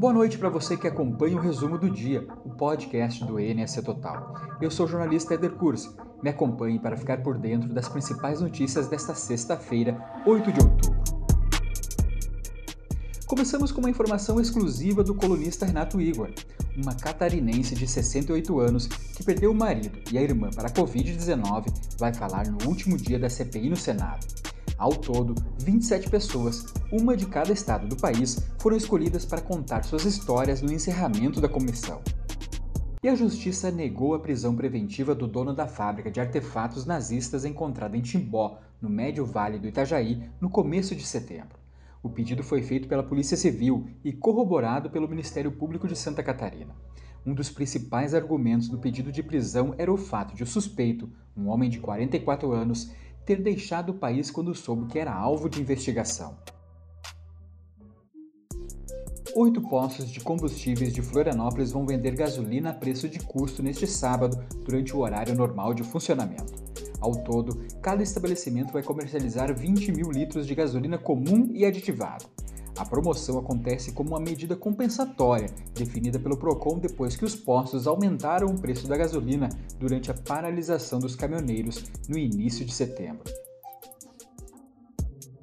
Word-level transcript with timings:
Boa 0.00 0.14
noite 0.14 0.38
para 0.38 0.48
você 0.48 0.78
que 0.78 0.86
acompanha 0.86 1.36
o 1.36 1.40
resumo 1.40 1.76
do 1.76 1.90
dia, 1.90 2.26
o 2.42 2.48
podcast 2.48 3.22
do 3.22 3.38
NSC 3.38 3.82
Total. 3.82 4.34
Eu 4.58 4.70
sou 4.70 4.86
o 4.86 4.88
jornalista 4.88 5.34
Eder 5.34 5.50
Curse. 5.50 5.94
Me 6.22 6.30
acompanhe 6.30 6.78
para 6.78 6.96
ficar 6.96 7.22
por 7.22 7.36
dentro 7.36 7.68
das 7.68 7.86
principais 7.86 8.40
notícias 8.40 8.88
desta 8.88 9.14
sexta-feira, 9.14 10.02
8 10.24 10.52
de 10.52 10.60
outubro. 10.62 11.02
Começamos 13.26 13.70
com 13.70 13.80
uma 13.80 13.90
informação 13.90 14.40
exclusiva 14.40 15.04
do 15.04 15.14
colunista 15.14 15.66
Renato 15.66 16.00
Igor, 16.00 16.30
uma 16.74 16.94
catarinense 16.94 17.74
de 17.74 17.86
68 17.86 18.58
anos 18.58 18.86
que 18.86 19.22
perdeu 19.22 19.50
o 19.50 19.54
marido 19.54 19.98
e 20.10 20.16
a 20.16 20.22
irmã 20.22 20.48
para 20.48 20.68
a 20.68 20.72
Covid-19, 20.72 21.66
vai 21.98 22.14
falar 22.14 22.46
no 22.46 22.66
último 22.66 22.96
dia 22.96 23.18
da 23.18 23.28
CPI 23.28 23.68
no 23.68 23.76
Senado. 23.76 24.26
Ao 24.80 24.92
todo, 24.92 25.34
27 25.58 26.08
pessoas, 26.08 26.64
uma 26.90 27.14
de 27.14 27.26
cada 27.26 27.52
estado 27.52 27.86
do 27.86 27.98
país, 27.98 28.42
foram 28.58 28.78
escolhidas 28.78 29.26
para 29.26 29.42
contar 29.42 29.84
suas 29.84 30.06
histórias 30.06 30.62
no 30.62 30.72
encerramento 30.72 31.38
da 31.38 31.50
comissão. 31.50 32.00
E 33.02 33.08
a 33.10 33.14
justiça 33.14 33.70
negou 33.70 34.14
a 34.14 34.18
prisão 34.18 34.56
preventiva 34.56 35.14
do 35.14 35.26
dono 35.26 35.52
da 35.52 35.66
fábrica 35.66 36.10
de 36.10 36.18
artefatos 36.18 36.86
nazistas 36.86 37.44
encontrada 37.44 37.94
em 37.94 38.00
Timbó, 38.00 38.58
no 38.80 38.88
Médio 38.88 39.26
Vale 39.26 39.58
do 39.58 39.68
Itajaí, 39.68 40.22
no 40.40 40.48
começo 40.48 40.96
de 40.96 41.06
setembro. 41.06 41.58
O 42.02 42.08
pedido 42.08 42.42
foi 42.42 42.62
feito 42.62 42.88
pela 42.88 43.02
Polícia 43.02 43.36
Civil 43.36 43.86
e 44.02 44.14
corroborado 44.14 44.88
pelo 44.88 45.06
Ministério 45.06 45.52
Público 45.52 45.86
de 45.86 45.94
Santa 45.94 46.22
Catarina. 46.22 46.74
Um 47.26 47.34
dos 47.34 47.50
principais 47.50 48.14
argumentos 48.14 48.68
do 48.70 48.78
pedido 48.78 49.12
de 49.12 49.22
prisão 49.22 49.74
era 49.76 49.92
o 49.92 49.98
fato 49.98 50.34
de 50.34 50.42
o 50.42 50.46
suspeito, 50.46 51.06
um 51.36 51.48
homem 51.48 51.68
de 51.68 51.78
44 51.78 52.50
anos, 52.50 52.90
ter 53.24 53.42
deixado 53.42 53.90
o 53.90 53.94
país 53.94 54.30
quando 54.30 54.54
soube 54.54 54.86
que 54.86 54.98
era 54.98 55.12
alvo 55.12 55.48
de 55.48 55.60
investigação. 55.60 56.36
Oito 59.36 59.60
postos 59.62 60.10
de 60.10 60.18
combustíveis 60.18 60.92
de 60.92 61.00
Florianópolis 61.00 61.70
vão 61.70 61.86
vender 61.86 62.16
gasolina 62.16 62.70
a 62.70 62.74
preço 62.74 63.08
de 63.08 63.20
custo 63.20 63.62
neste 63.62 63.86
sábado, 63.86 64.44
durante 64.64 64.94
o 64.94 64.98
horário 64.98 65.36
normal 65.36 65.72
de 65.72 65.84
funcionamento. 65.84 66.52
Ao 67.00 67.14
todo, 67.14 67.56
cada 67.80 68.02
estabelecimento 68.02 68.72
vai 68.72 68.82
comercializar 68.82 69.56
20 69.56 69.92
mil 69.92 70.10
litros 70.10 70.46
de 70.46 70.54
gasolina 70.54 70.98
comum 70.98 71.48
e 71.54 71.64
aditivada. 71.64 72.24
A 72.80 72.84
promoção 72.86 73.38
acontece 73.38 73.92
como 73.92 74.08
uma 74.08 74.18
medida 74.18 74.56
compensatória, 74.56 75.50
definida 75.74 76.18
pelo 76.18 76.38
Procon 76.38 76.78
depois 76.78 77.14
que 77.14 77.26
os 77.26 77.36
postos 77.36 77.86
aumentaram 77.86 78.46
o 78.48 78.58
preço 78.58 78.88
da 78.88 78.96
gasolina 78.96 79.50
durante 79.78 80.10
a 80.10 80.14
paralisação 80.14 80.98
dos 80.98 81.14
caminhoneiros 81.14 81.84
no 82.08 82.16
início 82.16 82.64
de 82.64 82.72
setembro. 82.72 83.30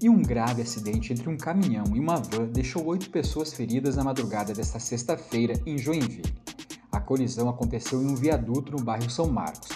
E 0.00 0.08
um 0.08 0.22
grave 0.22 0.62
acidente 0.62 1.12
entre 1.12 1.28
um 1.28 1.36
caminhão 1.36 1.84
e 1.94 2.00
uma 2.00 2.16
van 2.16 2.46
deixou 2.46 2.86
oito 2.86 3.10
pessoas 3.10 3.52
feridas 3.52 3.96
na 3.96 4.04
madrugada 4.04 4.54
desta 4.54 4.80
sexta-feira 4.80 5.60
em 5.66 5.76
Joinville. 5.76 6.34
A 6.90 7.00
colisão 7.00 7.50
aconteceu 7.50 8.02
em 8.02 8.06
um 8.06 8.14
viaduto 8.14 8.72
no 8.72 8.82
bairro 8.82 9.10
São 9.10 9.28
Marcos. 9.28 9.68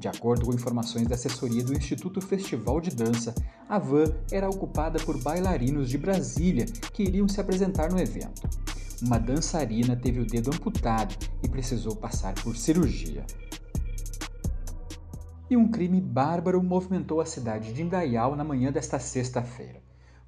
De 0.00 0.08
acordo 0.08 0.46
com 0.46 0.54
informações 0.54 1.06
da 1.06 1.14
assessoria 1.14 1.62
do 1.62 1.76
Instituto 1.76 2.22
Festival 2.22 2.80
de 2.80 2.88
Dança, 2.88 3.34
a 3.68 3.78
van 3.78 4.06
era 4.32 4.48
ocupada 4.48 4.98
por 4.98 5.22
bailarinos 5.22 5.90
de 5.90 5.98
Brasília 5.98 6.64
que 6.64 7.02
iriam 7.02 7.28
se 7.28 7.38
apresentar 7.38 7.92
no 7.92 8.00
evento. 8.00 8.48
Uma 9.02 9.18
dançarina 9.18 9.94
teve 9.94 10.20
o 10.20 10.24
dedo 10.24 10.48
amputado 10.54 11.14
e 11.42 11.48
precisou 11.50 11.94
passar 11.94 12.32
por 12.36 12.56
cirurgia. 12.56 13.26
E 15.50 15.54
um 15.54 15.70
crime 15.70 16.00
bárbaro 16.00 16.62
movimentou 16.62 17.20
a 17.20 17.26
cidade 17.26 17.70
de 17.74 17.82
Indaial 17.82 18.34
na 18.34 18.42
manhã 18.42 18.72
desta 18.72 18.98
sexta-feira. 18.98 19.82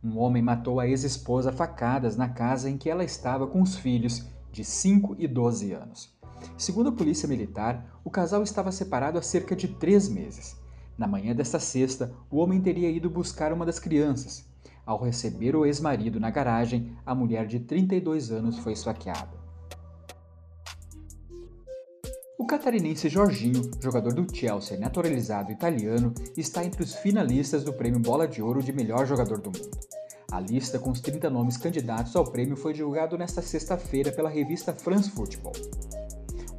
Um 0.05 0.19
homem 0.19 0.43
matou 0.43 0.81
a 0.81 0.87
ex-esposa 0.87 1.51
facadas 1.51 2.15
na 2.15 2.29
casa 2.29 2.69
em 2.69 2.77
que 2.77 2.91
ela 2.91 3.05
estava 3.05 3.47
com 3.47 3.63
os 3.63 3.75
filhos 3.75 4.27
de 4.53 4.65
5 4.67 5.17
e 5.19 5.27
12 5.27 5.73
anos. 5.73 6.22
Segundo 6.57 6.89
a 6.89 6.93
polícia 6.93 7.29
militar, 7.29 8.01
o 8.05 8.11
casal 8.11 8.43
estava 8.43 8.73
separado 8.73 9.19
há 9.19 9.23
cerca 9.23 9.55
de 9.55 9.69
três 9.69 10.09
meses. 10.09 10.57
Na 10.97 11.07
manhã 11.07 11.35
desta 11.35 11.59
sexta, 11.59 12.15
o 12.31 12.39
homem 12.39 12.61
teria 12.61 12.91
ido 12.91 13.11
buscar 13.11 13.53
uma 13.53 13.67
das 13.67 13.79
crianças. 13.79 14.45
Ao 14.85 15.01
receber 15.01 15.55
o 15.55 15.65
ex-marido 15.65 16.19
na 16.19 16.31
garagem, 16.31 16.97
a 17.07 17.15
mulher 17.15 17.47
de 17.47 17.61
32 17.61 18.31
anos 18.31 18.59
foi 18.59 18.73
esfaqueada. 18.73 19.41
O 22.37 22.45
catarinense 22.45 23.09
Jorginho, 23.09 23.71
jogador 23.81 24.13
do 24.13 24.27
Chelsea 24.35 24.77
naturalizado 24.79 25.53
italiano, 25.53 26.13
está 26.37 26.65
entre 26.65 26.83
os 26.83 26.95
finalistas 26.95 27.63
do 27.63 27.73
prêmio 27.73 28.01
Bola 28.01 28.27
de 28.27 28.43
Ouro 28.43 28.63
de 28.63 28.73
melhor 28.73 29.07
jogador 29.07 29.41
do 29.41 29.51
mundo. 29.51 29.71
A 30.33 30.41
lista 30.41 30.79
com 30.79 30.91
os 30.91 31.01
30 31.01 31.31
nomes 31.31 31.57
candidatos 31.57 32.17
ao 32.17 32.25
prêmio 32.25 32.57
foi 32.57 32.73
divulgado 32.73 33.17
nesta 33.17 33.41
sexta-feira 33.43 34.11
pela 34.11 34.29
revista 34.29 34.73
France 34.75 35.11
Football. 35.11 35.53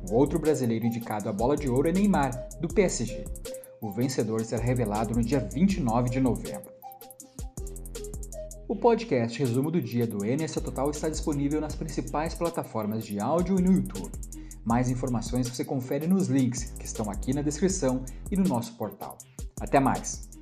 O 0.09 0.15
outro 0.15 0.37
brasileiro 0.37 0.85
indicado 0.85 1.29
à 1.29 1.33
bola 1.33 1.55
de 1.55 1.69
ouro 1.69 1.87
é 1.87 1.91
Neymar, 1.91 2.31
do 2.59 2.67
PSG. 2.67 3.23
O 3.81 3.91
vencedor 3.91 4.43
será 4.43 4.61
revelado 4.61 5.13
no 5.13 5.23
dia 5.23 5.39
29 5.39 6.09
de 6.09 6.19
novembro. 6.19 6.71
O 8.67 8.75
podcast 8.75 9.37
Resumo 9.39 9.69
do 9.69 9.81
Dia 9.81 10.07
do 10.07 10.25
NS 10.25 10.55
Total 10.55 10.89
está 10.89 11.07
disponível 11.07 11.61
nas 11.61 11.75
principais 11.75 12.33
plataformas 12.33 13.05
de 13.05 13.19
áudio 13.19 13.59
e 13.59 13.61
no 13.61 13.71
YouTube. 13.71 14.11
Mais 14.65 14.89
informações 14.89 15.47
você 15.47 15.63
confere 15.63 16.07
nos 16.07 16.27
links 16.27 16.71
que 16.79 16.85
estão 16.85 17.09
aqui 17.09 17.33
na 17.33 17.41
descrição 17.41 18.03
e 18.31 18.35
no 18.35 18.43
nosso 18.43 18.75
portal. 18.75 19.17
Até 19.59 19.79
mais! 19.79 20.32